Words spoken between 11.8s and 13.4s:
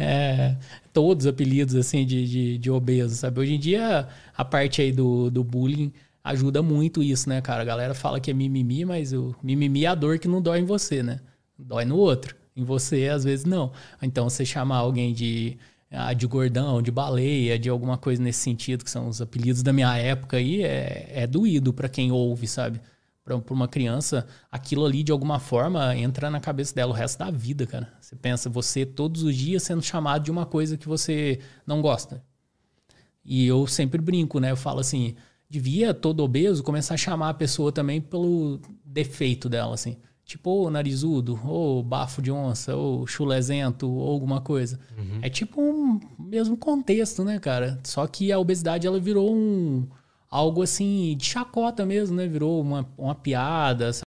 no outro. Em você, às